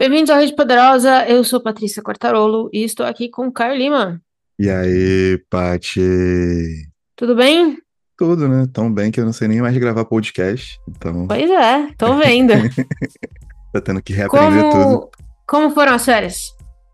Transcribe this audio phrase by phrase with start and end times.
[0.00, 4.18] Bem-vindos à Rede Poderosa, eu sou Patrícia Quartarolo e estou aqui com Caio Lima.
[4.58, 6.88] E aí, Paty?
[7.14, 7.76] Tudo bem?
[8.16, 8.66] Tudo, né?
[8.72, 12.54] Tão bem que eu não sei nem mais gravar podcast, então Pois é, tô vendo.
[13.74, 14.72] tá tendo que reaprender tudo.
[14.72, 15.10] Como,
[15.46, 16.44] como foram as férias?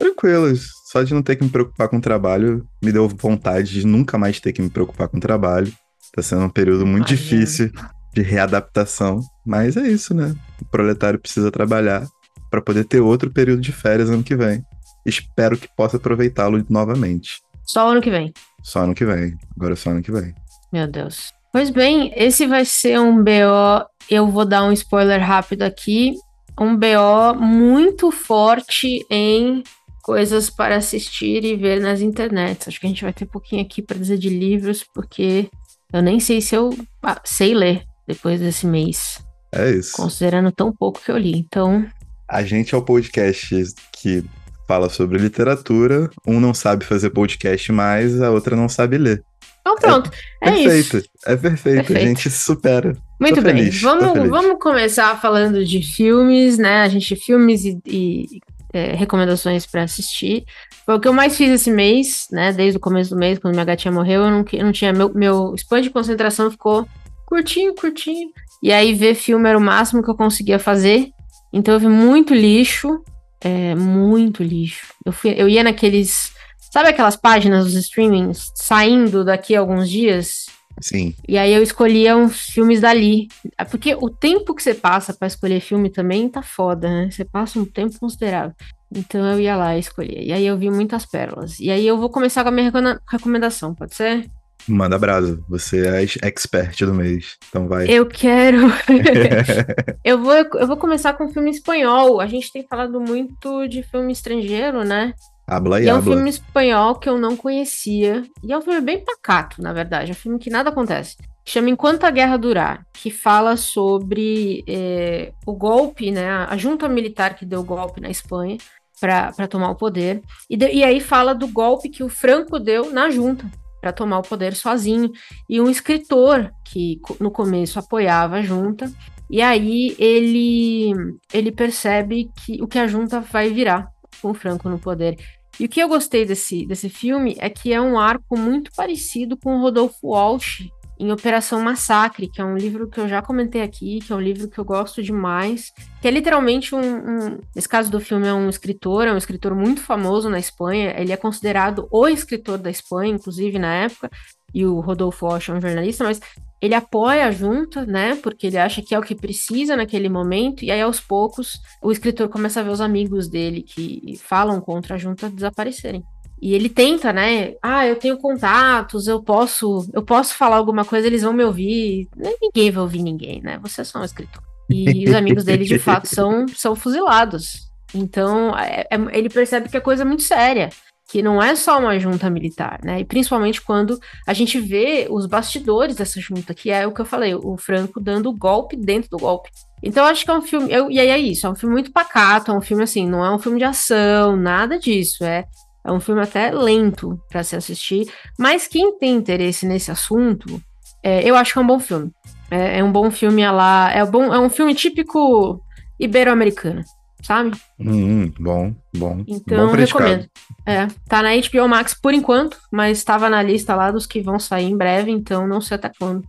[0.01, 3.87] Tranquilas, só de não ter que me preocupar com o trabalho, me deu vontade de
[3.87, 5.73] nunca mais ter que me preocupar com o trabalho.
[6.13, 7.71] Tá sendo um período muito difícil
[8.13, 10.35] de readaptação, mas é isso, né?
[10.61, 12.05] O proletário precisa trabalhar
[12.51, 14.63] para poder ter outro período de férias ano que vem.
[15.05, 17.41] Espero que possa aproveitá-lo novamente.
[17.65, 18.33] Só ano que vem.
[18.63, 19.37] Só ano que vem.
[19.57, 20.35] Agora é só ano que vem.
[20.73, 21.33] Meu Deus.
[21.53, 23.87] Pois bem, esse vai ser um BO.
[24.11, 26.15] Eu vou dar um spoiler rápido aqui.
[26.61, 29.63] Um BO muito forte em
[30.03, 32.69] coisas para assistir e ver nas internets.
[32.69, 35.51] Acho que a gente vai ter pouquinho aqui para dizer de livros, porque
[35.93, 36.71] eu nem sei se eu
[37.03, 39.19] ah, sei ler depois desse mês,
[39.53, 39.93] É isso.
[39.97, 41.37] considerando tão pouco que eu li.
[41.37, 41.85] Então,
[42.29, 44.25] A gente é o podcast que
[44.67, 46.11] fala sobre literatura.
[46.27, 49.23] Um não sabe fazer podcast mais, a outra não sabe ler.
[49.61, 50.11] então pronto.
[50.43, 50.97] É, perfeito.
[50.99, 51.09] isso.
[51.25, 51.77] É perfeito.
[51.77, 52.03] Perfeito.
[52.03, 52.97] A gente supera.
[53.21, 56.83] Muito Tô bem, feliz, vamos, vamos começar falando de filmes, né?
[56.83, 58.27] A gente filmes e, e,
[58.73, 60.45] é, recomendações para assistir.
[60.85, 62.53] Foi o que eu mais fiz esse mês, né?
[62.53, 65.13] Desde o começo do mês, quando minha gatinha morreu, eu não, eu não tinha meu,
[65.15, 66.87] meu span de concentração ficou
[67.25, 68.29] curtinho, curtinho.
[68.63, 71.11] E aí ver filme era o máximo que eu conseguia fazer.
[71.57, 73.03] Então eu vi muito lixo,
[73.41, 74.93] é, muito lixo.
[75.07, 76.31] Eu fui, eu ia naqueles,
[76.71, 80.45] sabe aquelas páginas dos streamings saindo daqui a alguns dias?
[80.83, 81.15] Sim.
[81.27, 83.29] E aí eu escolhia uns filmes dali.
[83.57, 87.11] É Porque o tempo que você passa pra escolher filme também tá foda, né?
[87.11, 88.55] Você passa um tempo considerável.
[88.95, 90.23] Então eu ia lá e escolhia.
[90.23, 91.59] E aí eu vi muitas pérolas.
[91.59, 92.71] E aí eu vou começar com a minha
[93.11, 94.31] recomendação, pode ser?
[94.69, 95.41] Manda brasa.
[95.49, 97.37] Você é expert do mês.
[97.49, 97.87] Então vai.
[97.89, 98.59] Eu quero.
[100.05, 102.21] eu, vou, eu vou começar com um filme espanhol.
[102.21, 105.15] A gente tem falado muito de filme estrangeiro, né?
[105.49, 106.15] habla e E é um habla.
[106.15, 108.25] filme espanhol que eu não conhecia.
[108.43, 110.11] E é um filme bem pacato, na verdade.
[110.11, 111.17] É um filme que nada acontece.
[111.45, 116.29] Chama Enquanto a Guerra Durar, que fala sobre eh, o golpe, né?
[116.29, 118.59] A junta militar que deu o golpe na Espanha
[119.01, 120.23] para tomar o poder.
[120.51, 123.45] E, de- e aí fala do golpe que o Franco deu na junta
[123.81, 125.11] para tomar o poder sozinho.
[125.49, 128.91] E um escritor que no começo apoiava a junta.
[129.29, 130.93] E aí ele,
[131.33, 133.89] ele percebe que o que a junta vai virar
[134.21, 135.17] com o Franco no poder.
[135.59, 139.37] E o que eu gostei desse, desse filme é que é um arco muito parecido
[139.37, 140.69] com o Rodolfo Walsh
[140.99, 144.21] em Operação Massacre, que é um livro que eu já comentei aqui, que é um
[144.21, 148.33] livro que eu gosto demais, que é literalmente um, um- Nesse caso do filme é
[148.33, 152.71] um escritor, é um escritor muito famoso na Espanha, ele é considerado o escritor da
[152.71, 154.11] Espanha, inclusive na época,
[154.55, 156.21] e o Rodolfo Walsh é um jornalista, mas
[156.63, 160.65] ele apoia a junta, né, porque ele acha que é o que precisa naquele momento,
[160.65, 164.95] e aí aos poucos o escritor começa a ver os amigos dele que falam contra
[164.95, 166.03] a junta desaparecerem.
[166.41, 167.55] E ele tenta, né?
[167.63, 172.09] Ah, eu tenho contatos, eu posso, eu posso falar alguma coisa, eles vão me ouvir.
[172.41, 173.59] Ninguém vai ouvir ninguém, né?
[173.63, 174.43] Você é só um escritor.
[174.69, 177.71] E os amigos dele, de fato, são, são fuzilados.
[177.95, 180.71] Então, é- é- ele percebe que a coisa é muito séria.
[181.09, 182.99] Que não é só uma junta militar, né?
[182.99, 187.05] E principalmente quando a gente vê os bastidores dessa junta, que é o que eu
[187.05, 189.49] falei, o Franco dando golpe dentro do golpe.
[189.81, 190.67] Então, acho que é um filme.
[190.73, 193.25] eu- e aí é isso, é um filme muito pacato, é um filme assim, não
[193.25, 195.23] é um filme de ação, nada disso.
[195.25, 195.45] É,
[195.87, 198.11] é um filme até lento para se assistir.
[198.39, 200.61] Mas quem tem interesse nesse assunto,
[201.03, 202.11] é, eu acho que é um bom filme.
[202.51, 203.93] É, é um bom filme a lá.
[203.93, 205.61] É, bom, é um filme típico
[205.99, 206.83] ibero-americano,
[207.23, 207.57] sabe?
[207.79, 209.25] Hum, bom, bom.
[209.27, 210.27] Então, bom recomendo.
[210.67, 214.39] É, tá na HBO Max por enquanto, mas estava na lista lá dos que vão
[214.39, 216.23] sair em breve, então não sei até quando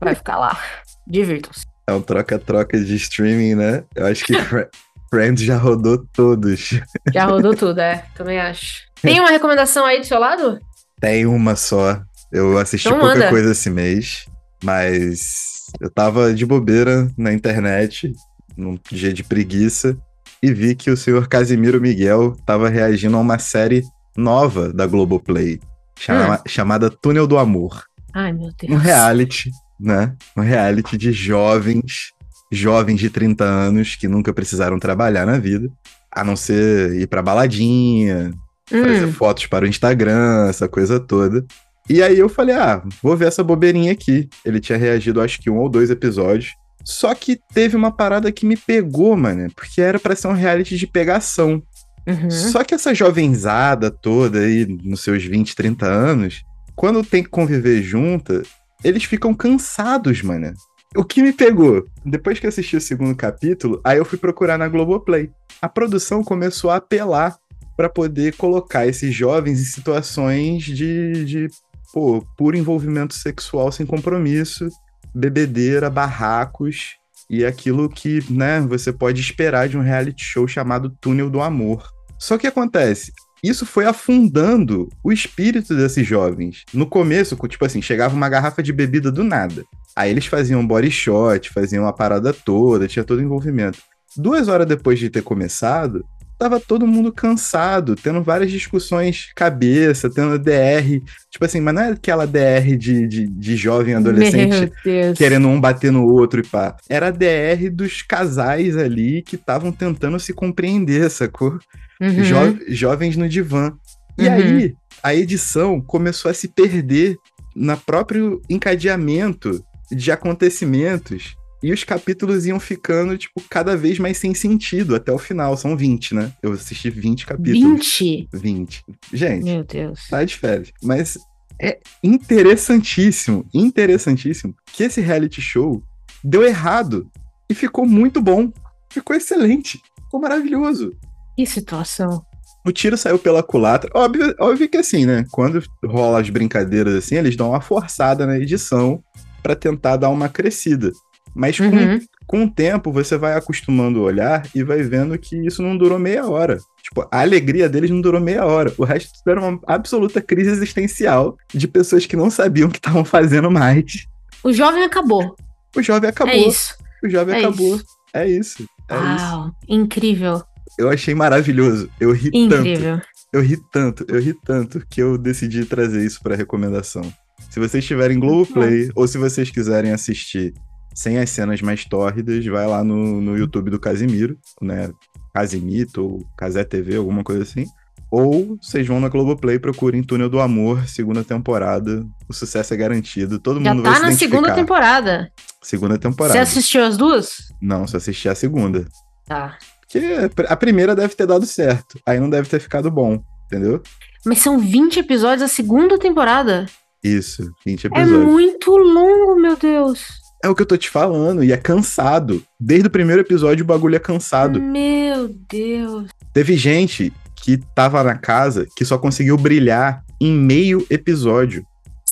[0.00, 0.56] vai ficar lá.
[1.06, 1.66] Divirtam-se.
[1.86, 3.84] É um troca-troca de streaming, né?
[3.94, 4.32] Eu acho que
[5.14, 6.70] Friends já rodou todos.
[7.12, 8.82] Já rodou tudo, é, também acho.
[9.00, 10.58] Tem uma recomendação aí do seu lado?
[11.00, 12.00] Tem uma só.
[12.32, 14.26] Eu assisti Então pouca coisa esse mês,
[14.62, 18.12] mas eu tava de bobeira na internet,
[18.56, 19.96] num dia de preguiça,
[20.42, 23.82] e vi que o senhor Casimiro Miguel tava reagindo a uma série
[24.16, 25.60] nova da Globoplay,
[25.98, 27.84] chama- chamada Túnel do Amor.
[28.12, 28.72] Ai, meu Deus.
[28.72, 30.14] Um reality, né?
[30.36, 32.12] Um reality de jovens,
[32.50, 35.68] jovens de 30 anos que nunca precisaram trabalhar na vida,
[36.10, 38.32] a não ser ir pra baladinha,
[38.68, 41.44] fazer Hum, fotos para o Instagram, essa coisa toda.
[41.88, 44.28] E aí eu falei, ah, vou ver essa bobeirinha aqui.
[44.44, 46.52] Ele tinha reagido, acho que um ou dois episódios.
[46.82, 50.76] Só que teve uma parada que me pegou, mano, porque era pra ser um reality
[50.76, 51.62] de pegação.
[52.06, 52.30] uhum.
[52.30, 56.42] Só que essa jovenzada toda aí, nos seus 20, 30 anos,
[56.74, 58.42] quando tem que conviver junta,
[58.82, 60.52] eles ficam cansados, mano.
[60.96, 61.84] O que me pegou?
[62.04, 65.30] Depois que assisti o segundo capítulo, aí eu fui procurar na Globoplay.
[65.60, 67.36] A produção começou a apelar
[67.76, 71.48] para poder colocar esses jovens em situações de, de
[71.92, 74.68] pô, puro envolvimento sexual sem compromisso,
[75.14, 76.96] bebedeira, barracos
[77.28, 81.88] e aquilo que, né, você pode esperar de um reality show chamado Túnel do Amor.
[82.18, 83.12] Só que acontece,
[83.48, 86.64] isso foi afundando o espírito desses jovens.
[86.72, 89.64] No começo, tipo assim, chegava uma garrafa de bebida do nada.
[89.94, 93.78] Aí eles faziam body shot, faziam a parada toda, tinha todo o envolvimento.
[94.16, 96.04] Duas horas depois de ter começado,
[96.38, 101.00] tava todo mundo cansado, tendo várias discussões cabeça, tendo DR.
[101.30, 104.72] Tipo assim, mas não é aquela DR de, de, de jovem adolescente
[105.16, 106.76] querendo um bater no outro e pá.
[106.88, 111.58] Era a DR dos casais ali que estavam tentando se compreender, sacou?
[112.00, 112.24] Uhum.
[112.24, 113.72] Jo jovens no divã.
[114.18, 114.34] E uhum.
[114.34, 117.16] aí, a edição começou a se perder
[117.54, 124.34] no próprio encadeamento de acontecimentos e os capítulos iam ficando, tipo, cada vez mais sem
[124.34, 125.56] sentido até o final.
[125.56, 126.30] São 20, né?
[126.42, 127.98] Eu assisti 20 capítulos.
[127.98, 128.28] 20?
[128.34, 128.84] 20.
[129.14, 129.44] Gente.
[129.44, 130.06] Meu Deus.
[130.10, 130.70] Tá de férias.
[130.82, 131.16] Mas
[131.58, 135.82] é interessantíssimo, interessantíssimo que esse reality show
[136.22, 137.10] deu errado
[137.48, 138.52] e ficou muito bom.
[138.90, 139.80] Ficou excelente.
[140.04, 140.92] Ficou maravilhoso.
[141.34, 142.22] Que situação.
[142.62, 143.90] O tiro saiu pela culatra.
[143.94, 145.24] Óbvio, óbvio que assim, né?
[145.30, 149.02] Quando rola as brincadeiras assim, eles dão uma forçada na edição
[149.42, 150.92] para tentar dar uma crescida.
[151.34, 152.00] Mas com, uhum.
[152.26, 155.98] com o tempo você vai acostumando o olhar e vai vendo que isso não durou
[155.98, 156.58] meia hora.
[156.82, 158.72] Tipo, a alegria deles não durou meia hora.
[158.78, 163.04] O resto era uma absoluta crise existencial de pessoas que não sabiam o que estavam
[163.04, 164.06] fazendo mais.
[164.42, 165.34] O jovem acabou.
[165.74, 166.34] O jovem acabou.
[166.34, 166.76] É isso.
[167.02, 167.76] O jovem é acabou.
[167.76, 167.86] Isso.
[168.12, 168.68] É isso.
[168.88, 169.54] É Uau, isso.
[169.68, 170.42] incrível.
[170.78, 171.88] Eu achei maravilhoso.
[171.98, 172.96] Eu ri incrível.
[172.96, 173.14] tanto.
[173.32, 177.02] Eu ri tanto, eu ri tanto que eu decidi trazer isso para recomendação.
[177.50, 180.54] Se vocês tiverem Globoplay ou se vocês quiserem assistir
[180.94, 184.90] sem as cenas mais tórridas, vai lá no, no YouTube do Casimiro, né?
[185.34, 187.66] Casimito ou Casé TV, alguma coisa assim.
[188.10, 192.06] Ou vocês vão na Globoplay procurem Túnel do Amor, segunda temporada.
[192.28, 193.40] O sucesso é garantido.
[193.40, 195.32] Todo Já mundo tá vai se na segunda temporada.
[195.60, 196.34] Segunda temporada.
[196.34, 197.52] Você assistiu as duas?
[197.60, 198.86] Não, só assisti a segunda.
[199.26, 199.58] Tá.
[199.80, 200.00] Porque
[200.48, 201.98] a primeira deve ter dado certo.
[202.06, 203.82] Aí não deve ter ficado bom, entendeu?
[204.24, 206.66] Mas são 20 episódios a segunda temporada.
[207.02, 208.16] Isso, 20 é episódios.
[208.16, 210.23] É muito longo, meu Deus.
[210.44, 212.44] É o que eu tô te falando, e é cansado.
[212.60, 214.60] Desde o primeiro episódio o bagulho é cansado.
[214.60, 216.10] Meu Deus.
[216.34, 221.64] Teve gente que tava na casa que só conseguiu brilhar em meio episódio.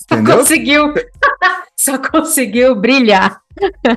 [0.09, 0.39] Só entendeu?
[0.39, 0.95] conseguiu.
[1.77, 3.39] só conseguiu brilhar.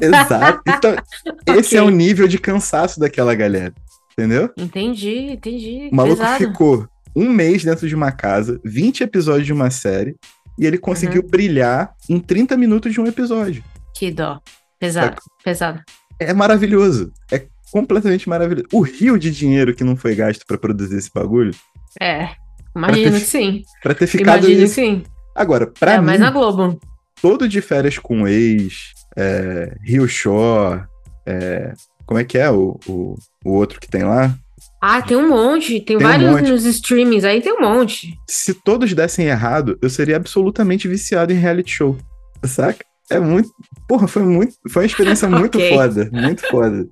[0.02, 0.62] Exato.
[0.68, 0.92] Então,
[1.42, 1.56] okay.
[1.56, 3.74] esse é o nível de cansaço daquela galera.
[4.12, 4.50] Entendeu?
[4.58, 5.88] Entendi, entendi.
[5.94, 6.46] O maluco Pesado.
[6.46, 6.86] ficou
[7.16, 10.18] um mês dentro de uma casa, 20 episódios de uma série,
[10.60, 11.30] e ele conseguiu uhum.
[11.30, 13.64] brilhar em 30 minutos de um episódio.
[13.95, 14.39] Que dó.
[14.80, 15.81] Pesado, é, pesado.
[16.19, 17.12] É maravilhoso.
[17.31, 18.68] É completamente maravilhoso.
[18.74, 21.53] O rio de dinheiro que não foi gasto para produzir esse bagulho.
[22.01, 22.30] É,
[22.75, 23.63] imagino ter, que sim.
[23.81, 24.75] Pra ter ficado imagino isso.
[24.75, 25.03] que sim.
[25.33, 26.06] Agora, pra é, mim...
[26.06, 26.80] mas na Globo.
[27.21, 30.83] Todo de férias com ex, é, Rio Shore,
[31.25, 31.74] é,
[32.06, 34.36] como é que é o, o, o outro que tem lá?
[34.81, 35.80] Ah, tem um monte.
[35.81, 36.51] Tem, tem vários um monte.
[36.51, 38.14] nos streamings aí, tem um monte.
[38.30, 41.97] Se todos dessem errado, eu seria absolutamente viciado em reality show.
[42.44, 42.85] Saca?
[43.09, 43.50] É muito.
[43.88, 44.56] Porra, foi muito.
[44.68, 45.69] Foi uma experiência muito okay.
[45.69, 46.09] foda.
[46.12, 46.88] Muito foda.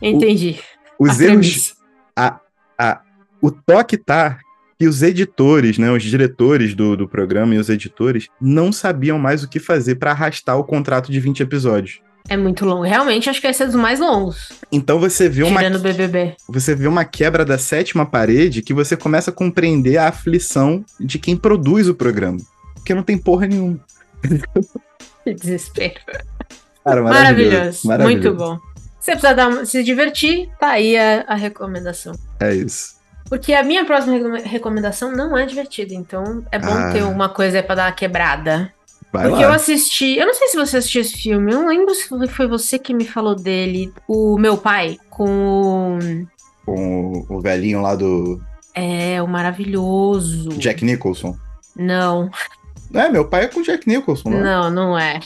[0.00, 0.60] Entendi.
[0.98, 1.74] O, os a erros.
[2.16, 2.40] A,
[2.78, 3.00] a,
[3.40, 4.38] o toque tá
[4.78, 9.42] que os editores, né, os diretores do, do programa e os editores não sabiam mais
[9.42, 12.00] o que fazer para arrastar o contrato de 20 episódios.
[12.28, 12.82] É muito longo.
[12.82, 14.50] Realmente, acho que esse é dos mais longos.
[14.70, 15.62] Então você vê uma.
[15.78, 16.36] BBB.
[16.48, 21.18] Você vê uma quebra da sétima parede que você começa a compreender a aflição de
[21.18, 22.38] quem produz o programa.
[22.74, 23.80] Porque não tem porra nenhuma.
[25.24, 26.00] Que desespero.
[26.84, 27.86] Cara, maravilhoso.
[27.86, 28.28] maravilhoso.
[28.28, 28.56] Muito bom.
[29.00, 32.14] Se você precisar dar, se divertir, tá aí a, a recomendação.
[32.40, 32.96] É isso.
[33.28, 36.92] Porque a minha próxima recomendação não é divertida, então é bom ah.
[36.92, 38.72] ter uma coisa para dar uma quebrada.
[39.12, 39.50] Vai Porque lá.
[39.50, 42.46] eu assisti, eu não sei se você assistiu esse filme, eu não lembro se foi
[42.46, 45.98] você que me falou dele, o meu pai, com
[46.64, 48.40] Com o velhinho lá do.
[48.74, 50.50] É, o maravilhoso.
[50.50, 51.36] Jack Nicholson.
[51.74, 52.30] Não.
[52.94, 55.20] É, meu pai é com Jack Nicholson, não, não, não é.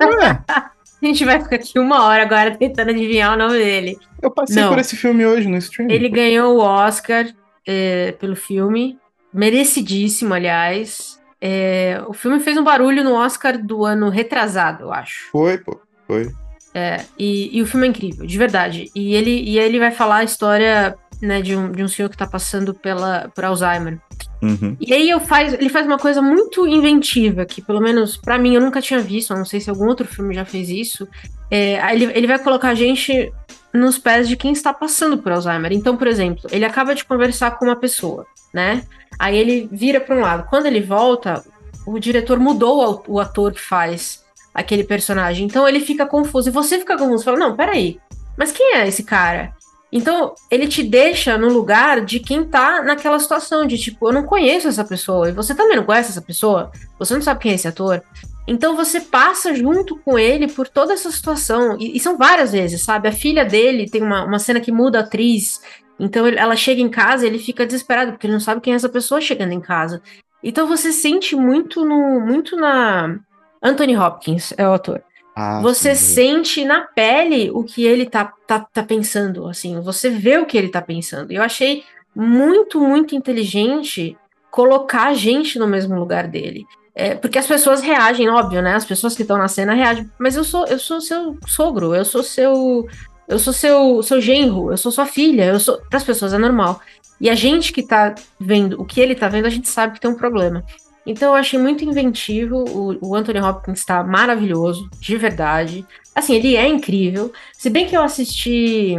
[0.00, 0.42] Não é.
[1.02, 3.98] A gente vai ficar aqui uma hora agora tentando adivinhar o nome dele.
[4.22, 4.70] Eu passei não.
[4.70, 5.90] por esse filme hoje no stream.
[5.90, 7.26] Ele ganhou o Oscar
[7.66, 8.98] é, pelo filme.
[9.32, 11.20] Merecidíssimo, aliás.
[11.40, 15.28] É, o filme fez um barulho no Oscar do ano retrasado, eu acho.
[15.30, 16.30] Foi, pô, foi.
[16.72, 18.90] É, e, e, o filme é incrível, de verdade.
[18.94, 22.16] E ele, e ele vai falar a história né, de, um, de um senhor que
[22.16, 23.98] tá passando pela, por Alzheimer.
[24.46, 24.76] Uhum.
[24.80, 28.54] E aí eu faz, ele faz uma coisa muito inventiva, que pelo menos para mim
[28.54, 31.08] eu nunca tinha visto, não sei se algum outro filme já fez isso.
[31.50, 33.32] É, ele, ele vai colocar a gente
[33.74, 35.72] nos pés de quem está passando por Alzheimer.
[35.72, 38.84] Então, por exemplo, ele acaba de conversar com uma pessoa, né?
[39.18, 40.48] Aí ele vira para um lado.
[40.48, 41.44] Quando ele volta,
[41.86, 44.24] o diretor mudou o ator que faz
[44.54, 45.46] aquele personagem.
[45.46, 46.48] Então ele fica confuso.
[46.48, 47.24] E você fica confuso.
[47.24, 47.98] Fala, não, peraí.
[48.36, 49.54] Mas quem é esse cara?
[49.96, 54.24] Então, ele te deixa no lugar de quem tá naquela situação, de tipo, eu não
[54.24, 57.54] conheço essa pessoa, e você também não conhece essa pessoa, você não sabe quem é
[57.54, 58.02] esse ator.
[58.46, 61.78] Então você passa junto com ele por toda essa situação.
[61.80, 63.08] E, e são várias vezes, sabe?
[63.08, 65.62] A filha dele tem uma, uma cena que muda a atriz.
[65.98, 68.76] Então ele, ela chega em casa ele fica desesperado, porque ele não sabe quem é
[68.76, 70.02] essa pessoa chegando em casa.
[70.44, 72.20] Então você sente muito no.
[72.20, 73.18] muito na.
[73.62, 75.02] Anthony Hopkins é o ator.
[75.38, 76.14] Ah, você sim.
[76.14, 80.56] sente na pele o que ele tá, tá, tá pensando, assim, você vê o que
[80.56, 81.30] ele tá pensando.
[81.30, 84.16] Eu achei muito, muito inteligente
[84.50, 86.64] colocar a gente no mesmo lugar dele.
[86.94, 88.74] É, porque as pessoas reagem, óbvio, né?
[88.74, 90.10] As pessoas que estão na cena reagem.
[90.18, 92.88] Mas eu sou, eu sou seu sogro, eu sou seu,
[93.28, 95.44] eu sou seu, seu genro, eu sou sua filha.
[95.44, 96.80] Eu sou, para as pessoas é normal.
[97.20, 100.00] E a gente que tá vendo o que ele tá vendo, a gente sabe que
[100.00, 100.64] tem um problema.
[101.06, 102.64] Então eu achei muito inventivo.
[102.68, 105.86] O, o Anthony Hopkins está maravilhoso, de verdade.
[106.14, 107.32] Assim, ele é incrível.
[107.52, 108.96] Se bem que eu assisti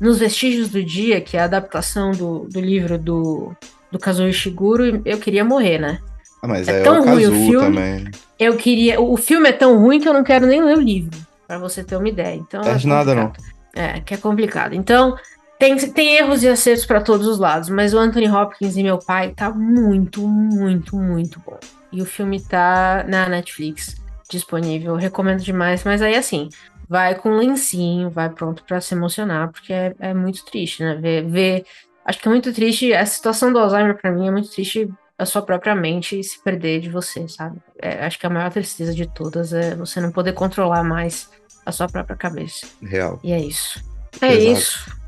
[0.00, 3.52] Nos Vestígios do Dia, que é a adaptação do, do livro do,
[3.90, 5.98] do Kazuo Ishiguro, eu queria morrer, né?
[6.42, 7.76] Ah, mas é, é tão ruim o filme.
[7.76, 8.10] Também.
[8.38, 9.00] Eu queria.
[9.00, 11.16] O filme é tão ruim que eu não quero nem ler o livro,
[11.46, 12.34] para você ter uma ideia.
[12.34, 12.62] Então.
[12.62, 13.32] É nada, não.
[13.74, 14.74] É, que é complicado.
[14.74, 15.16] Então,
[15.62, 18.98] tem, tem erros e acertos para todos os lados, mas o Anthony Hopkins e meu
[18.98, 21.56] pai tá muito, muito, muito bom.
[21.92, 23.94] E o filme tá na Netflix
[24.28, 24.96] disponível.
[24.96, 26.48] recomendo demais, mas aí assim,
[26.88, 30.96] vai com lencinho, vai pronto para se emocionar, porque é, é muito triste, né?
[30.96, 31.64] Ver, ver.
[32.04, 32.92] Acho que é muito triste.
[32.92, 36.80] A situação do Alzheimer para mim é muito triste a sua própria mente se perder
[36.80, 37.60] de você, sabe?
[37.80, 41.30] É, acho que a maior tristeza de todas é você não poder controlar mais
[41.64, 42.66] a sua própria cabeça.
[42.82, 43.20] Real.
[43.22, 43.80] E é isso.
[44.20, 44.58] É Exato.
[44.58, 45.01] isso.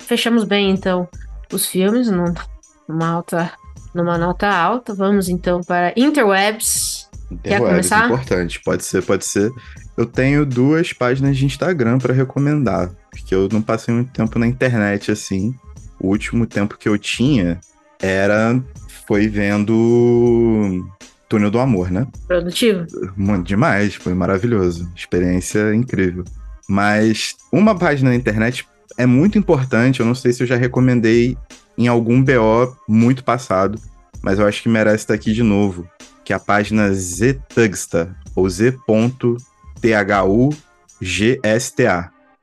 [0.00, 1.08] Fechamos bem, então,
[1.52, 3.52] os filmes numa alta,
[3.94, 4.94] numa nota alta.
[4.94, 7.08] Vamos então para Interwebs.
[7.30, 8.06] Interwebs, Quer começar?
[8.06, 8.60] importante.
[8.60, 9.52] Pode ser, pode ser.
[9.96, 14.46] Eu tenho duas páginas de Instagram para recomendar, porque eu não passei muito tempo na
[14.46, 15.54] internet assim.
[16.00, 17.60] O último tempo que eu tinha
[18.00, 18.58] era
[19.06, 20.88] foi vendo
[21.28, 22.06] Túnel do Amor, né?
[22.26, 22.86] Produtivo?
[23.16, 24.90] Muito demais, foi maravilhoso.
[24.96, 26.24] Experiência incrível.
[26.68, 28.66] Mas uma página na internet
[29.00, 31.34] é muito importante, eu não sei se eu já recomendei
[31.78, 33.80] em algum BO muito passado,
[34.22, 35.88] mas eu acho que merece estar aqui de novo,
[36.22, 38.82] que é a página Ztugsta, ou Z.THUGSTA.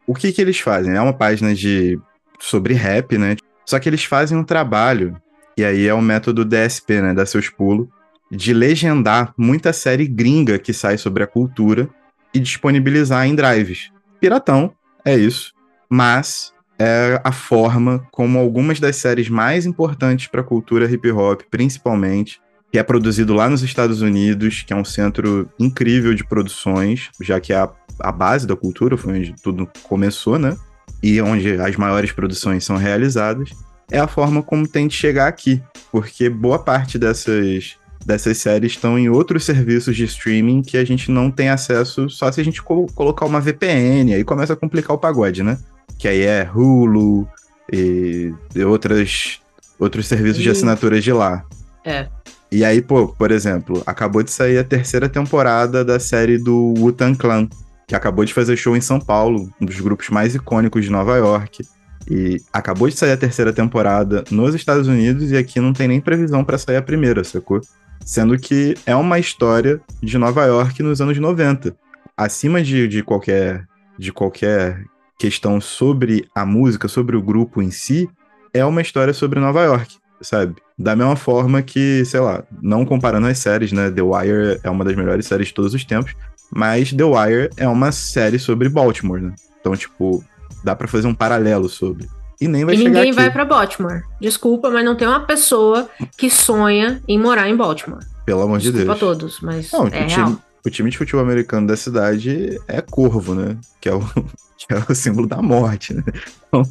[0.07, 0.95] O que que eles fazem?
[0.95, 1.99] É uma página de
[2.39, 3.35] sobre rap, né?
[3.63, 5.15] Só que eles fazem um trabalho
[5.55, 7.13] e aí é o método DSP, né?
[7.13, 7.87] Dar seus pulos,
[8.31, 11.87] de legendar muita série gringa que sai sobre a cultura
[12.33, 13.91] e disponibilizar em drives.
[14.19, 14.73] Piratão,
[15.05, 15.55] é isso.
[15.89, 21.41] Mas é a forma como algumas das séries mais importantes para a cultura hip hop,
[21.49, 22.39] principalmente,
[22.71, 27.39] que é produzido lá nos Estados Unidos, que é um centro incrível de produções, já
[27.39, 30.55] que é a, a base da cultura, foi onde tudo começou, né?
[31.01, 33.51] E onde as maiores produções são realizadas
[33.91, 38.97] é a forma como tem de chegar aqui, porque boa parte dessas dessas séries estão
[38.97, 42.61] em outros serviços de streaming que a gente não tem acesso só se a gente
[42.61, 45.57] co colocar uma VPN, aí começa a complicar o pagode, né?
[45.97, 47.27] Que aí é Hulu
[47.71, 48.33] e,
[48.65, 49.39] outras,
[49.79, 50.43] outros serviços e...
[50.43, 51.43] de assinaturas de lá.
[51.85, 52.07] É.
[52.51, 57.17] E aí, pô, por exemplo, acabou de sair a terceira temporada da série do Wu-Tang
[57.17, 57.47] Clan,
[57.85, 61.17] que acabou de fazer show em São Paulo, um dos grupos mais icônicos de Nova
[61.17, 61.65] York.
[62.09, 65.99] E acabou de sair a terceira temporada nos Estados Unidos e aqui não tem nem
[65.99, 67.59] previsão para sair a primeira, sacou?
[68.05, 71.75] Sendo que é uma história de Nova York nos anos 90.
[72.15, 73.67] Acima de, de, qualquer,
[73.99, 74.85] de qualquer
[75.17, 78.09] questão sobre a música, sobre o grupo em si,
[78.53, 80.55] é uma história sobre Nova York, sabe?
[80.77, 83.89] Da mesma forma que, sei lá, não comparando as séries, né?
[83.89, 86.13] The Wire é uma das melhores séries de todos os tempos,
[86.51, 89.33] mas The Wire é uma série sobre Baltimore, né?
[89.59, 90.23] Então, tipo,
[90.63, 92.07] dá para fazer um paralelo sobre.
[92.39, 94.03] E nem vai e ninguém vai para Baltimore.
[94.21, 98.05] Desculpa, mas não tem uma pessoa que sonha em morar em Baltimore.
[98.25, 98.97] Pelo amor Desculpa de Deus.
[98.97, 103.33] a todos, mas não, é time, o time de futebol americano da cidade é Corvo,
[103.33, 103.57] né?
[103.81, 103.99] Que é o,
[104.57, 106.03] que é o símbolo da morte, né?
[106.47, 106.63] Então,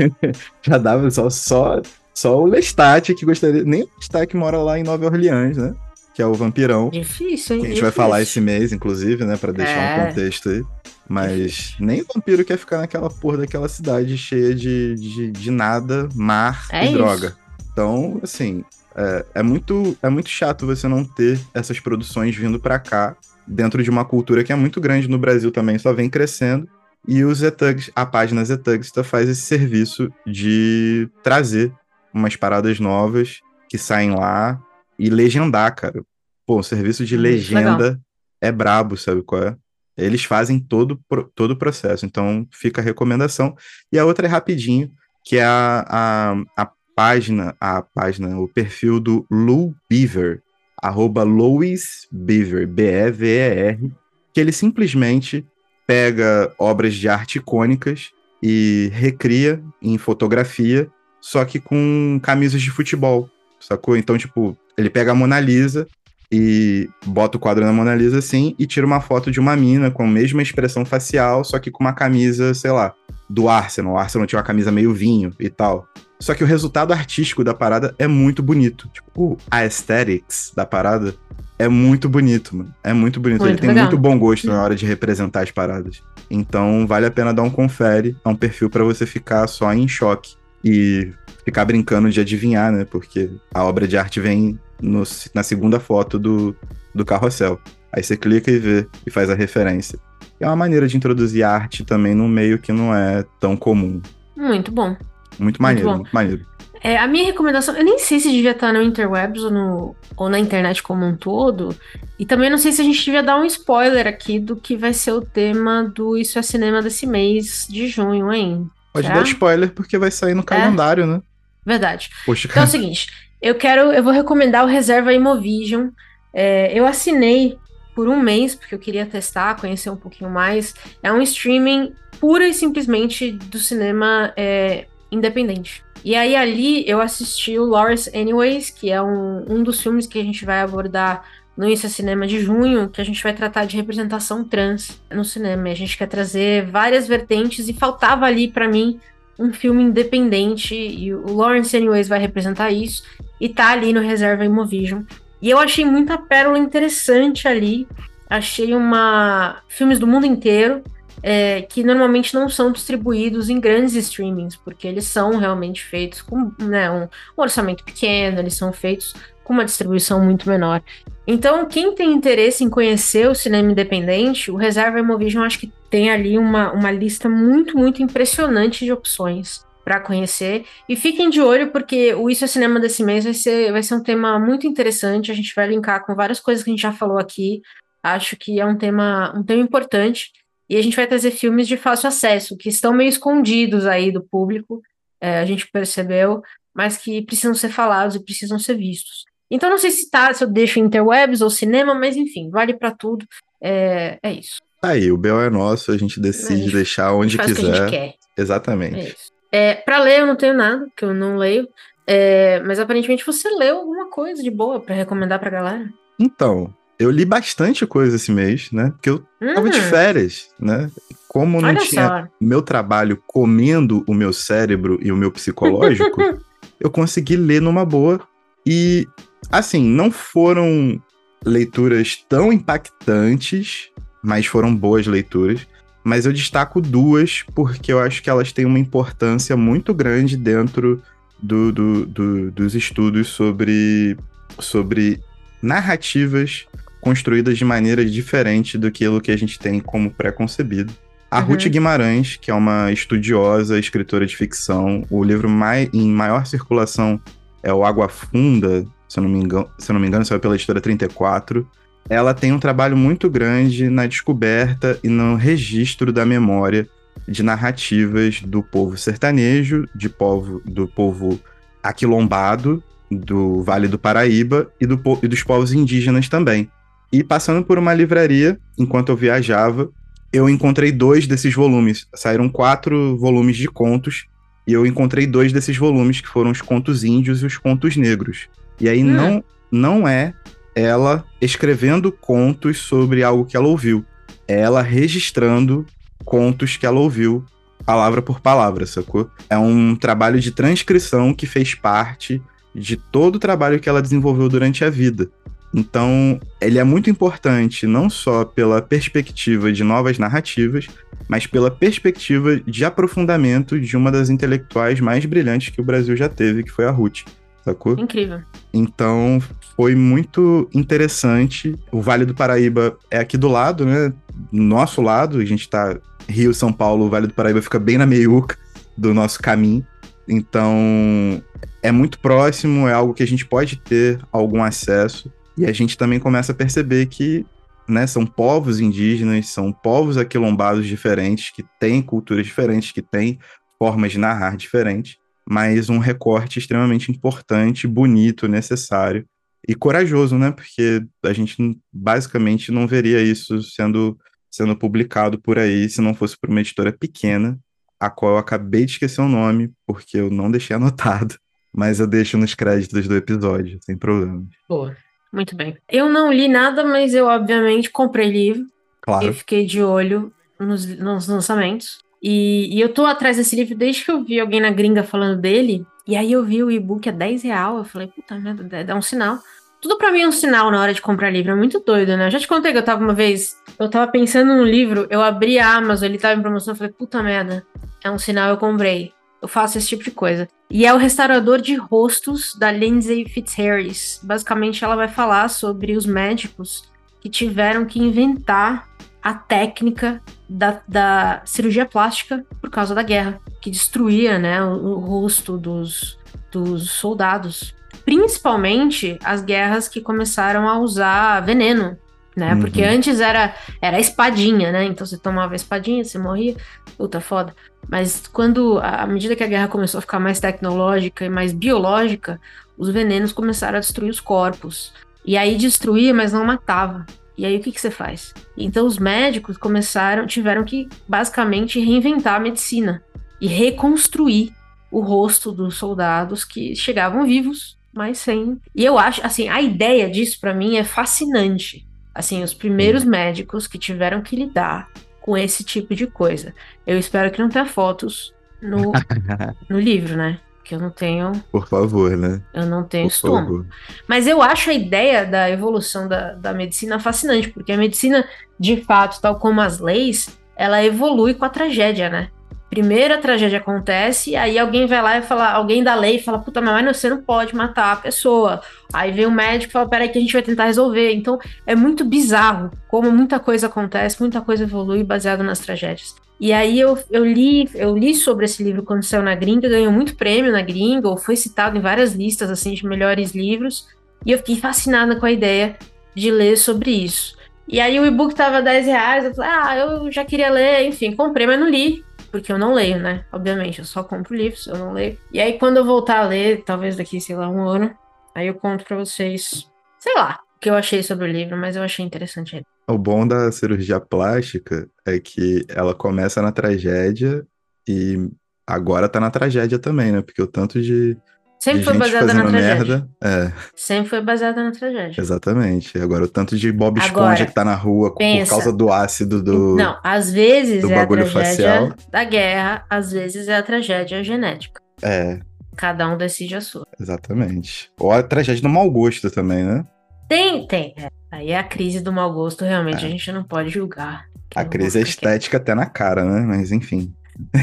[0.62, 1.82] já dava só, só,
[2.14, 3.64] só o Lestat que gostaria.
[3.64, 5.74] Nem o Lestat que mora lá em Nova Orleans, né?
[6.14, 6.88] Que é o vampirão.
[6.88, 7.62] Difícil, hein?
[7.62, 7.82] Que a gente Difícil.
[7.82, 9.36] vai falar esse mês, inclusive, né?
[9.36, 10.02] Pra deixar é.
[10.02, 10.64] um contexto aí.
[11.08, 16.08] Mas nem o vampiro quer ficar naquela porra daquela cidade cheia de, de, de nada,
[16.14, 16.94] mar é e isso.
[16.94, 17.36] droga.
[17.76, 18.64] Então, assim,
[18.98, 23.14] É, é, muito, é muito chato você não ter essas produções vindo para cá,
[23.46, 26.66] dentro de uma cultura que é muito grande no Brasil também, só vem crescendo.
[27.06, 31.70] E o Zetugs, a página Zetugsta faz esse serviço de trazer
[32.14, 34.58] umas paradas novas que saem lá
[34.98, 36.02] e legendar, cara.
[36.46, 38.00] Pô, o serviço de legenda Legal.
[38.40, 39.56] é brabo, sabe qual é?
[39.94, 40.98] Eles fazem todo,
[41.34, 43.54] todo o processo, então fica a recomendação.
[43.92, 44.90] E a outra é rapidinho,
[45.22, 50.42] que é a, a, a página, a página, o perfil do Lou Beaver,
[50.82, 53.92] arroba Louis Beaver, B-E-V-E-R,
[54.32, 55.46] que ele simplesmente
[55.86, 58.10] pega obras de arte icônicas
[58.42, 63.28] e recria em fotografia, só que com camisas de futebol,
[63.60, 63.96] sacou?
[63.96, 65.86] Então, tipo, ele pega a Mona Lisa
[66.32, 69.90] e bota o quadro na Mona Lisa assim e tira uma foto de uma mina
[69.90, 72.94] com a mesma expressão facial, só que com uma camisa, sei lá,
[73.28, 73.94] do Arsenal.
[73.94, 75.86] O Arsenal tinha uma camisa meio vinho e tal.
[76.18, 78.88] Só que o resultado artístico da parada é muito bonito.
[78.88, 81.14] Tipo, a aesthetics da parada
[81.58, 82.74] é muito bonito, mano.
[82.82, 83.40] É muito bonito.
[83.40, 83.84] Muito Ele tem legal.
[83.84, 86.02] muito bom gosto na hora de representar as paradas.
[86.30, 88.16] Então, vale a pena dar um confere.
[88.24, 91.12] É um perfil para você ficar só em choque e
[91.44, 92.84] ficar brincando de adivinhar, né?
[92.84, 95.02] Porque a obra de arte vem no,
[95.34, 96.56] na segunda foto do,
[96.94, 97.60] do carrossel.
[97.92, 99.98] Aí você clica e vê e faz a referência.
[100.38, 104.02] É uma maneira de introduzir arte também num meio que não é tão comum.
[104.36, 104.94] Muito bom.
[105.38, 106.46] Muito maneiro, muito, muito maneiro.
[106.82, 110.28] É, a minha recomendação, eu nem sei se devia estar no Interwebs ou, no, ou
[110.28, 111.74] na internet como um todo.
[112.18, 114.92] E também não sei se a gente devia dar um spoiler aqui do que vai
[114.92, 118.70] ser o tema do Isso é Cinema desse mês de junho, hein?
[118.92, 119.18] Pode Será?
[119.18, 120.44] dar spoiler porque vai sair no é?
[120.44, 121.06] calendário, é?
[121.06, 121.22] né?
[121.64, 122.10] Verdade.
[122.24, 123.08] Poxa, então é o seguinte,
[123.42, 125.88] eu quero, eu vou recomendar o Reserva Imovision.
[126.32, 127.58] É, eu assinei
[127.94, 130.74] por um mês, porque eu queria testar, conhecer um pouquinho mais.
[131.02, 135.84] É um streaming pura e simplesmente do cinema é, independente.
[136.04, 140.18] E aí ali eu assisti o Lawrence Anyways, que é um, um dos filmes que
[140.18, 141.24] a gente vai abordar
[141.56, 145.70] no é Cinema de junho, que a gente vai tratar de representação trans no cinema.
[145.70, 149.00] A gente quer trazer várias vertentes e faltava ali para mim
[149.38, 153.02] um filme independente e o Lawrence Anyways vai representar isso
[153.40, 155.02] e tá ali no Reserva Imovision.
[155.40, 157.86] E eu achei muita pérola interessante ali.
[158.28, 160.82] Achei uma filmes do mundo inteiro
[161.22, 166.52] é, que normalmente não são distribuídos em grandes streamings, porque eles são realmente feitos com
[166.58, 170.82] né, um, um orçamento pequeno, eles são feitos com uma distribuição muito menor.
[171.26, 176.10] Então, quem tem interesse em conhecer o cinema independente, o Reserva Imovision acho que tem
[176.10, 180.64] ali uma, uma lista muito, muito impressionante de opções para conhecer.
[180.88, 183.94] E fiquem de olho, porque o Isso é Cinema desse mês vai ser, vai ser
[183.94, 185.30] um tema muito interessante.
[185.30, 187.62] A gente vai linkar com várias coisas que a gente já falou aqui.
[188.02, 190.32] Acho que é um tema, um tema importante.
[190.68, 194.22] E a gente vai trazer filmes de fácil acesso, que estão meio escondidos aí do
[194.22, 194.82] público,
[195.20, 196.42] é, a gente percebeu,
[196.74, 199.24] mas que precisam ser falados e precisam ser vistos.
[199.50, 202.90] Então, não sei se tá, se eu deixo interwebs ou cinema, mas enfim, vale para
[202.90, 203.24] tudo.
[203.60, 204.60] É, é isso.
[204.82, 208.16] Aí, o Bel é nosso, a gente decide a gente, deixar onde quiser.
[208.36, 209.16] Exatamente.
[209.52, 209.70] É.
[209.70, 211.68] É, para ler eu não tenho nada, que eu não leio.
[212.06, 215.88] É, mas aparentemente você leu alguma coisa de boa para recomendar pra galera.
[216.18, 218.90] Então, eu li bastante coisa esse mês, né?
[218.90, 219.54] Porque eu hum.
[219.54, 219.82] tava de hum.
[219.82, 220.90] férias, né?
[221.28, 222.28] Como não Olha tinha só.
[222.40, 226.20] meu trabalho comendo o meu cérebro e o meu psicológico,
[226.80, 228.20] eu consegui ler numa boa.
[228.64, 229.06] E,
[229.50, 231.00] assim, não foram
[231.44, 233.90] leituras tão impactantes,
[234.22, 235.66] mas foram boas leituras.
[236.02, 241.02] Mas eu destaco duas porque eu acho que elas têm uma importância muito grande dentro
[241.42, 244.16] do, do, do, dos estudos sobre,
[244.58, 245.20] sobre
[245.60, 246.66] narrativas
[247.06, 250.92] construídas de maneira diferente do que o que a gente tem como pré-concebido.
[251.30, 251.46] A uhum.
[251.46, 257.20] Ruth Guimarães, que é uma estudiosa, escritora de ficção, o livro mai, em maior circulação
[257.62, 260.56] é o Água Funda, se eu não me engano, se não me engano, saiu pela
[260.56, 261.64] editora 34.
[262.10, 266.88] Ela tem um trabalho muito grande na descoberta e no registro da memória
[267.28, 271.38] de narrativas do povo sertanejo, de povo, do povo
[271.80, 276.68] aquilombado, do Vale do Paraíba e, do, e dos povos indígenas também.
[277.12, 279.90] E passando por uma livraria, enquanto eu viajava,
[280.32, 282.06] eu encontrei dois desses volumes.
[282.14, 284.26] Saíram quatro volumes de contos,
[284.66, 288.48] e eu encontrei dois desses volumes, que foram os contos índios e os contos negros.
[288.80, 289.06] E aí hum.
[289.06, 290.34] não, não é
[290.74, 294.04] ela escrevendo contos sobre algo que ela ouviu.
[294.46, 295.86] É ela registrando
[296.24, 297.44] contos que ela ouviu,
[297.84, 299.30] palavra por palavra, sacou?
[299.48, 302.42] É um trabalho de transcrição que fez parte
[302.74, 305.30] de todo o trabalho que ela desenvolveu durante a vida.
[305.76, 310.86] Então, ele é muito importante não só pela perspectiva de novas narrativas,
[311.28, 316.30] mas pela perspectiva de aprofundamento de uma das intelectuais mais brilhantes que o Brasil já
[316.30, 317.24] teve, que foi a Ruth.
[317.62, 317.92] sacou?
[317.98, 318.40] Incrível.
[318.72, 319.38] Então
[319.76, 321.76] foi muito interessante.
[321.92, 324.14] O Vale do Paraíba é aqui do lado, né?
[324.50, 328.06] Nosso lado, a gente tá Rio, São Paulo, o Vale do Paraíba fica bem na
[328.06, 328.56] meiuca
[328.96, 329.84] do nosso caminho.
[330.26, 331.42] Então
[331.82, 335.30] é muito próximo, é algo que a gente pode ter algum acesso.
[335.56, 337.46] E a gente também começa a perceber que
[337.88, 343.38] né, são povos indígenas, são povos aquilombados diferentes, que têm culturas diferentes, que têm
[343.78, 345.16] formas de narrar diferentes,
[345.48, 349.24] mas um recorte extremamente importante, bonito, necessário
[349.68, 350.50] e corajoso, né?
[350.50, 351.56] Porque a gente
[351.92, 354.18] basicamente não veria isso sendo,
[354.50, 357.58] sendo publicado por aí se não fosse por uma editora pequena,
[357.98, 361.36] a qual eu acabei de esquecer o nome, porque eu não deixei anotado,
[361.74, 364.44] mas eu deixo nos créditos do episódio, sem problema.
[364.68, 364.96] Boa.
[365.32, 365.76] Muito bem.
[365.88, 368.66] Eu não li nada, mas eu obviamente comprei livro.
[369.00, 369.26] Claro.
[369.26, 371.98] Eu fiquei de olho nos, nos lançamentos.
[372.22, 375.40] E, e, eu tô atrás desse livro desde que eu vi alguém na gringa falando
[375.40, 375.86] dele.
[376.06, 377.78] E aí eu vi o e-book a 10 real.
[377.78, 379.38] Eu falei, puta merda, dá um sinal.
[379.80, 381.52] Tudo para mim é um sinal na hora de comprar livro.
[381.52, 382.26] É muito doido, né?
[382.26, 383.56] Eu já te contei que eu tava uma vez.
[383.78, 386.72] Eu tava pensando no livro, eu abri a Amazon, ele tava em promoção.
[386.72, 387.64] Eu falei, puta merda,
[388.02, 389.12] é um sinal, eu comprei.
[389.40, 390.48] Eu faço esse tipo de coisa.
[390.70, 394.20] E é o restaurador de rostos da Lindsay Fitzharris.
[394.22, 398.88] Basicamente, ela vai falar sobre os médicos que tiveram que inventar
[399.22, 404.98] a técnica da, da cirurgia plástica por causa da guerra, que destruía né, o, o
[405.00, 406.18] rosto dos,
[406.52, 407.74] dos soldados.
[408.04, 411.98] Principalmente as guerras que começaram a usar veneno
[412.36, 412.52] né?
[412.52, 412.60] Uhum.
[412.60, 414.84] Porque antes era, era espadinha, né?
[414.84, 416.54] Então você tomava a espadinha, você morria.
[416.98, 417.54] Puta foda.
[417.88, 422.38] Mas quando, à medida que a guerra começou a ficar mais tecnológica e mais biológica,
[422.76, 424.92] os venenos começaram a destruir os corpos.
[425.24, 427.06] E aí destruía, mas não matava.
[427.38, 428.34] E aí o que, que você faz?
[428.56, 433.02] Então os médicos começaram, tiveram que basicamente reinventar a medicina
[433.40, 434.52] e reconstruir
[434.90, 438.58] o rosto dos soldados que chegavam vivos, mas sem.
[438.74, 441.85] E eu acho, assim, a ideia disso para mim é fascinante
[442.16, 443.10] assim, os primeiros hum.
[443.10, 444.88] médicos que tiveram que lidar
[445.20, 446.54] com esse tipo de coisa.
[446.86, 448.92] Eu espero que não tenha fotos no,
[449.68, 450.38] no livro, né?
[450.64, 451.32] Que eu não tenho.
[451.52, 452.40] Por favor, né?
[452.54, 453.46] Eu não tenho Por estômago.
[453.58, 453.66] Favor.
[454.08, 458.24] Mas eu acho a ideia da evolução da, da medicina fascinante, porque a medicina,
[458.58, 462.30] de fato, tal como as leis, ela evolui com a tragédia, né?
[462.68, 466.60] Primeiro a tragédia acontece, aí alguém vai lá e fala, alguém da lei fala, puta,
[466.60, 468.60] mas você não pode matar a pessoa.
[468.92, 471.12] Aí vem o médico e fala, peraí que a gente vai tentar resolver.
[471.14, 476.14] Então é muito bizarro como muita coisa acontece, muita coisa evolui baseado nas tragédias.
[476.38, 479.92] E aí eu, eu li eu li sobre esse livro quando saiu na gringa, ganhou
[479.92, 483.88] muito prêmio na gringa, ou foi citado em várias listas assim de melhores livros,
[484.24, 485.76] e eu fiquei fascinada com a ideia
[486.14, 487.36] de ler sobre isso.
[487.68, 491.16] E aí o e-book tava 10 reais, eu falei, ah, eu já queria ler, enfim,
[491.16, 493.24] comprei, mas não li porque eu não leio, né?
[493.32, 495.18] Obviamente, eu só compro livros, eu não leio.
[495.32, 497.96] E aí, quando eu voltar a ler, talvez daqui, sei lá, um ano,
[498.34, 501.76] aí eu conto pra vocês, sei lá, o que eu achei sobre o livro, mas
[501.76, 502.66] eu achei interessante ele.
[502.88, 507.46] O bom da cirurgia plástica é que ela começa na tragédia
[507.88, 508.30] e
[508.66, 510.22] agora tá na tragédia também, né?
[510.22, 511.16] Porque o tanto de
[511.66, 512.76] Sempre foi baseada na tragédia.
[512.76, 513.52] Merda, é.
[513.74, 515.20] Sempre foi baseada na tragédia.
[515.20, 515.98] Exatamente.
[515.98, 518.92] Agora, o tanto de Bob Agora, Esponja que tá na rua pensa, por causa do
[518.92, 519.74] ácido do.
[519.74, 521.92] Não, às vezes é a tragédia facial.
[522.08, 524.80] da guerra, às vezes é a tragédia genética.
[525.02, 525.40] É.
[525.76, 526.86] Cada um decide a sua.
[527.00, 527.90] Exatamente.
[527.98, 529.84] Ou a tragédia do mau gosto também, né?
[530.28, 530.94] Tem, tem.
[530.96, 531.08] É.
[531.32, 533.08] Aí a crise do mau gosto, realmente, é.
[533.08, 534.26] a gente não pode julgar.
[534.54, 536.42] A crise é estética até na cara, né?
[536.46, 537.12] Mas enfim.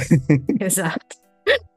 [0.60, 1.00] Exato.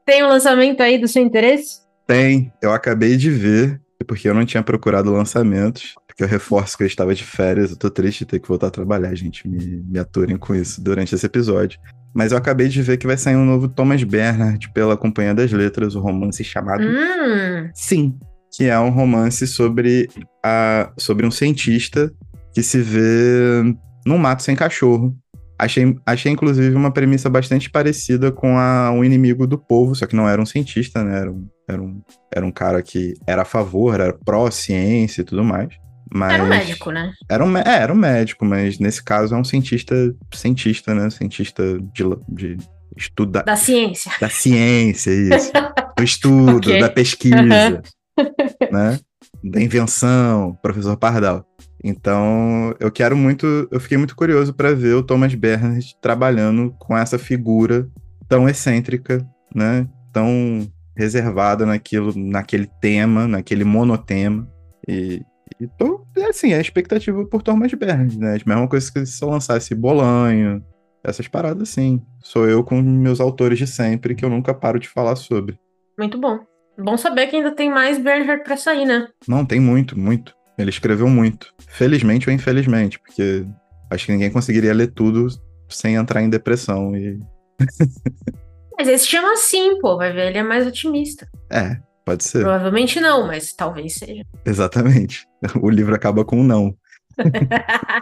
[0.05, 1.86] Tem um lançamento aí do seu interesse?
[2.07, 6.83] Tem, eu acabei de ver, porque eu não tinha procurado lançamentos, porque eu reforço que
[6.83, 9.83] eu estava de férias, eu tô triste de ter que voltar a trabalhar, gente, me,
[9.85, 11.77] me aturem com isso durante esse episódio.
[12.15, 15.51] Mas eu acabei de ver que vai sair um novo Thomas Bernhard pela Companhia das
[15.51, 17.69] Letras, o um romance chamado hum.
[17.75, 18.17] Sim,
[18.55, 20.07] que é um romance sobre,
[20.43, 22.11] a, sobre um cientista
[22.53, 23.61] que se vê
[24.05, 25.15] num mato sem cachorro.
[25.59, 30.15] Achei, achei, inclusive, uma premissa bastante parecida com a O Inimigo do Povo, só que
[30.15, 31.19] não era um cientista, né?
[31.19, 32.01] Era um, era um,
[32.33, 35.69] era um cara que era a favor, era pró-ciência e tudo mais.
[36.09, 37.11] Mas era um médico, né?
[37.29, 39.95] Era um, é, era um médico, mas nesse caso é um cientista,
[40.33, 41.09] cientista, né?
[41.09, 42.57] Cientista de, de
[42.95, 43.43] estuda...
[43.43, 44.11] Da ciência.
[44.19, 45.51] Da ciência, isso.
[45.97, 46.79] Do estudo, okay.
[46.79, 47.81] da pesquisa,
[48.71, 48.99] né?
[49.43, 51.45] Da invenção, professor Pardal.
[51.83, 56.97] Então, eu quero muito, eu fiquei muito curioso para ver o Thomas Bernhard trabalhando com
[56.97, 57.87] essa figura
[58.27, 59.87] tão excêntrica, né?
[60.11, 64.49] Tão reservada naquilo, naquele tema, naquele monotema.
[64.87, 65.21] E,
[65.59, 68.37] e tô, assim, a expectativa por Thomas Bernhard, né?
[68.43, 70.63] A mesma coisa que se eu lançasse Bolanho,
[71.03, 72.01] essas paradas assim.
[72.21, 75.57] Sou eu com meus autores de sempre que eu nunca paro de falar sobre.
[75.97, 76.39] Muito bom.
[76.77, 79.07] Bom saber que ainda tem mais Bernhard pra sair, né?
[79.27, 80.35] Não, tem muito, muito.
[80.57, 81.53] Ele escreveu muito.
[81.67, 83.45] Felizmente ou infelizmente, porque
[83.89, 85.27] acho que ninguém conseguiria ler tudo
[85.69, 87.19] sem entrar em depressão e.
[88.77, 91.27] Mas ele se chama assim, pô, vai ver, ele é mais otimista.
[91.51, 92.41] É, pode ser.
[92.43, 94.23] Provavelmente não, mas talvez seja.
[94.45, 95.25] Exatamente.
[95.61, 96.75] O livro acaba com um não.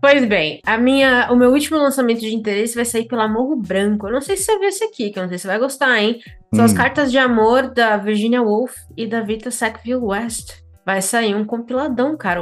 [0.00, 4.08] Pois bem, a minha, o meu último lançamento de interesse vai sair pela Morro Branco.
[4.08, 5.60] Eu não sei se você viu esse aqui, que eu não sei se você vai
[5.60, 6.18] gostar, hein?
[6.52, 6.66] São Hum.
[6.66, 10.54] as cartas de amor da Virginia Woolf e da Vita Sackville West.
[10.84, 12.40] Vai sair um compiladão, cara.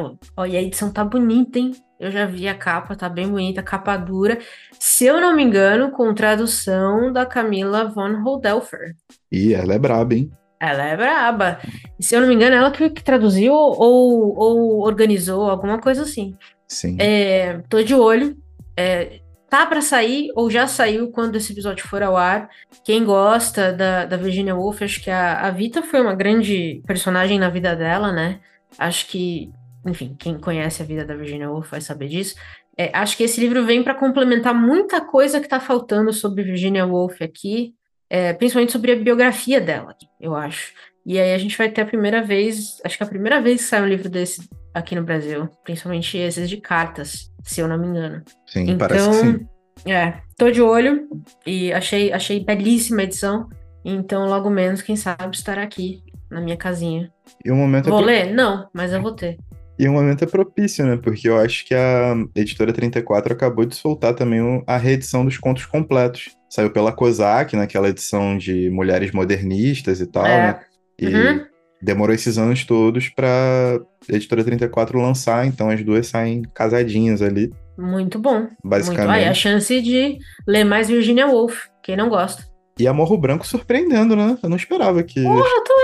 [0.49, 1.73] E a edição tá bonita, hein?
[2.01, 4.39] Eu já vi a capa, tá bem bonita, capa dura.
[4.79, 8.97] Se eu não me engano, com tradução da Camila von Holdelfer.
[9.31, 10.31] E ela é braba, hein?
[10.59, 11.61] Ela é braba.
[11.99, 16.03] E se eu não me engano, ela que, que traduziu ou, ou organizou, alguma coisa
[16.03, 16.35] assim.
[16.67, 16.97] Sim.
[16.99, 18.35] É, tô de olho.
[18.75, 22.49] É, tá pra sair ou já saiu quando esse episódio for ao ar.
[22.83, 27.39] Quem gosta da, da Virginia Woolf, acho que a, a Vita foi uma grande personagem
[27.39, 28.41] na vida dela, né?
[28.79, 29.51] Acho que,
[29.87, 32.35] enfim, quem conhece a vida da Virginia Woolf vai saber disso.
[32.77, 36.87] É, acho que esse livro vem para complementar muita coisa que tá faltando sobre Virginia
[36.87, 37.75] Woolf aqui,
[38.09, 40.73] é, principalmente sobre a biografia dela, eu acho.
[41.05, 43.63] E aí a gente vai ter a primeira vez, acho que é a primeira vez
[43.63, 47.79] que sai um livro desse aqui no Brasil, principalmente esses de cartas, se eu não
[47.79, 48.23] me engano.
[48.47, 49.47] Sim, parece que sim.
[49.87, 51.09] É, tô de olho
[51.47, 53.49] e achei, achei belíssima a edição.
[53.85, 57.11] Então, logo menos, quem sabe, estará aqui na minha casinha.
[57.45, 58.33] E o momento é Vou pro- ler?
[58.33, 59.39] Não, mas eu vou ter.
[59.81, 60.99] E o momento é propício, né?
[61.03, 65.65] Porque eu acho que a editora 34 acabou de soltar também a reedição dos contos
[65.65, 66.37] completos.
[66.51, 70.37] Saiu pela Kozak, naquela edição de mulheres modernistas e tal, É.
[70.49, 70.61] né?
[71.01, 71.47] E Uhum.
[71.81, 78.19] demorou esses anos todos pra editora 34 lançar, então as duas saem casadinhas ali, Muito
[78.19, 78.41] bom.
[78.41, 78.57] Muito.
[78.63, 79.11] basicamente.
[79.17, 82.45] Aí, a chance de ler mais Virginia Woolf, quem não gosta.
[82.79, 84.37] E a Morro Branco surpreendendo, né?
[84.43, 85.75] Eu não esperava que, Porra, tô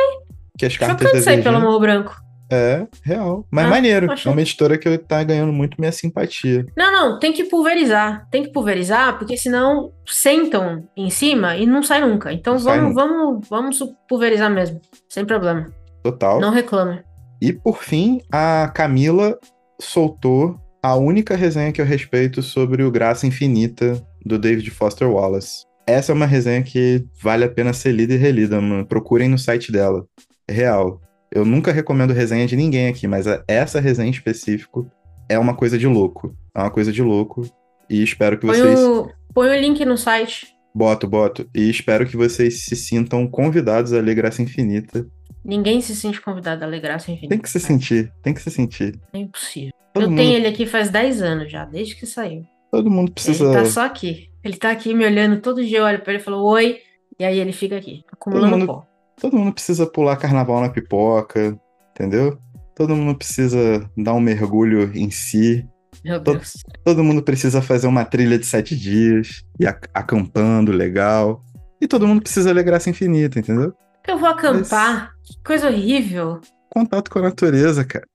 [0.58, 1.60] que as cartas da chocante sair pelo.
[1.60, 2.25] Morro Branco.
[2.50, 3.44] É, real.
[3.50, 4.10] Mas Ah, maneiro.
[4.12, 4.30] achei.
[4.30, 6.64] É uma editora que tá ganhando muito minha simpatia.
[6.76, 8.26] Não, não, tem que pulverizar.
[8.30, 12.32] Tem que pulverizar, porque senão sentam em cima e não sai nunca.
[12.32, 12.94] Então Não vamos, nunca.
[13.06, 13.78] vamos, vamos
[14.08, 14.80] pulverizar mesmo.
[15.08, 15.70] Sem problema.
[16.04, 16.40] Total.
[16.40, 17.00] Não reclame.
[17.42, 19.36] E por fim, a Camila
[19.80, 25.64] soltou a única resenha que eu respeito sobre o Graça Infinita do David Foster Wallace.
[25.86, 28.86] Essa é uma resenha que vale a pena ser lida e relida, mano.
[28.86, 30.04] Procurem no site dela.
[30.48, 31.00] É real.
[31.32, 34.90] Eu nunca recomendo resenha de ninguém aqui, mas a- essa resenha em específico
[35.28, 36.34] é uma coisa de louco.
[36.54, 37.42] É uma coisa de louco.
[37.90, 38.80] E espero que Põe vocês.
[38.80, 40.48] o, põe o link no site.
[40.74, 41.48] Boto, boto.
[41.54, 45.06] E espero que vocês se sintam convidados a ler Graça Infinita.
[45.44, 47.30] Ninguém se sente convidado a ler Graça Infinita.
[47.34, 47.72] Tem que se cara.
[47.72, 48.98] sentir, tem que se sentir.
[49.12, 49.72] É impossível.
[49.94, 52.44] Todo eu mundo, tenho ele aqui faz 10 anos já, desde que saiu.
[52.70, 53.44] todo mundo precisa.
[53.44, 54.28] Ele tá só aqui.
[54.44, 56.78] Ele tá aqui me olhando todo dia, eu olho pra ele e falo oi,
[57.18, 58.86] e aí ele fica aqui, acumulando mundo- pó.
[59.20, 61.58] Todo mundo precisa pular carnaval na pipoca,
[61.90, 62.38] entendeu?
[62.74, 65.66] Todo mundo precisa dar um mergulho em si.
[66.04, 66.62] Meu Tô- Deus.
[66.84, 71.42] Todo mundo precisa fazer uma trilha de sete dias, e ac- acampando legal.
[71.80, 73.72] E todo mundo precisa ler graça infinita, entendeu?
[74.06, 75.12] Eu vou acampar.
[75.24, 76.40] Que coisa horrível.
[76.70, 78.06] Contato com a natureza, cara.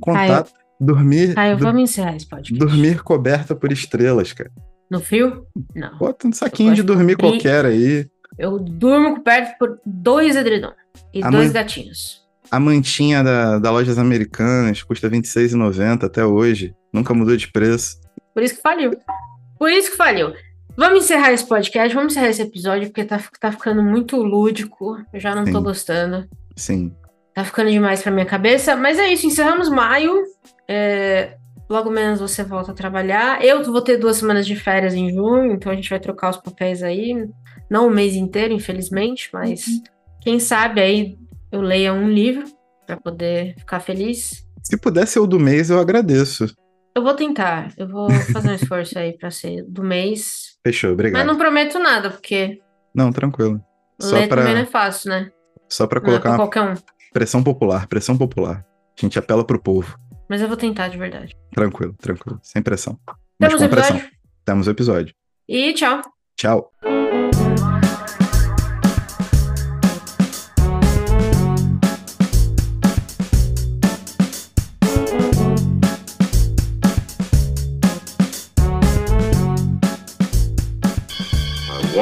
[0.00, 0.52] Contato.
[0.80, 1.34] Dormir.
[1.34, 2.56] Caio, du- vamos encerrar esse podcast.
[2.58, 4.50] dormir coberta por estrelas, cara.
[4.90, 5.44] No frio?
[5.74, 5.96] Não.
[5.98, 7.32] Bota um saquinho de de dormir dormir.
[7.40, 8.06] qualquer aí.
[8.36, 10.72] Eu durmo coberto por dois edredom
[11.14, 12.26] e A dois mãe- gatinhos.
[12.50, 16.74] A mantinha da, da Lojas Americanas custa R$ 26,90 até hoje.
[16.92, 18.00] Nunca mudou de preço.
[18.32, 18.92] Por isso que faliu.
[19.58, 20.32] Por isso que faliu.
[20.76, 24.96] Vamos encerrar esse podcast, vamos encerrar esse episódio, porque tá, tá ficando muito lúdico.
[25.12, 25.62] Eu já não tô Sim.
[25.62, 26.28] gostando.
[26.56, 26.94] Sim.
[27.34, 28.74] Tá ficando demais pra minha cabeça.
[28.76, 30.22] Mas é isso, encerramos maio.
[30.66, 31.36] É,
[31.68, 33.44] logo menos você volta a trabalhar.
[33.44, 36.36] Eu vou ter duas semanas de férias em junho, então a gente vai trocar os
[36.38, 37.26] papéis aí.
[37.70, 39.64] Não o mês inteiro, infelizmente, mas
[40.20, 41.18] quem sabe aí
[41.52, 42.44] eu leia um livro
[42.86, 44.46] pra poder ficar feliz.
[44.62, 46.46] Se puder ser o do mês, eu agradeço.
[46.94, 50.56] Eu vou tentar, eu vou fazer um esforço aí pra ser do mês.
[50.66, 51.18] Fechou, obrigado.
[51.20, 52.58] Mas não prometo nada, porque
[52.94, 53.60] Não, tranquilo.
[54.00, 55.30] Só ler também não é pra, fácil, né?
[55.68, 56.74] só pra Não é colocar pra uma qualquer um.
[57.12, 58.64] pressão popular, pressão popular.
[58.96, 59.96] A gente apela pro povo.
[60.28, 61.34] Mas eu vou tentar de verdade.
[61.54, 62.38] Tranquilo, tranquilo.
[62.42, 62.98] Sem pressão.
[63.40, 63.96] Mas Temos o com pressão.
[63.96, 64.18] episódio.
[64.44, 65.14] Temos o episódio.
[65.48, 66.02] E tchau.
[66.36, 66.72] Tchau.